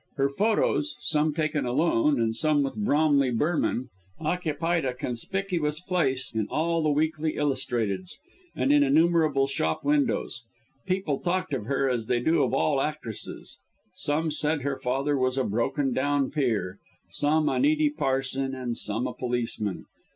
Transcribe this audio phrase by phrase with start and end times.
[0.15, 6.47] Her photos, some taken alone, and some with Bromley Burnham, occupied a conspicuous place in
[6.47, 8.17] all the weekly illustrateds,
[8.55, 10.41] and in innumerable shop windows.
[10.87, 13.59] People talked of her as they do of all actresses.
[13.93, 16.79] Some said her father was a broken down peer;
[17.11, 19.85] some, a needy parson, and some, a policeman!